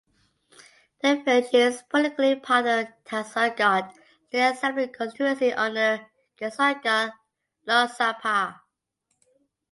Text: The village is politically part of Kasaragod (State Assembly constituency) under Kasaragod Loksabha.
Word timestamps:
The 1.03 1.21
village 1.23 1.53
is 1.53 1.83
politically 1.87 2.35
part 2.35 2.65
of 2.65 2.87
Kasaragod 3.05 3.91
(State 4.29 4.49
Assembly 4.55 4.87
constituency) 4.87 5.53
under 5.53 6.07
Kasaragod 6.37 7.13
Loksabha. 7.67 8.61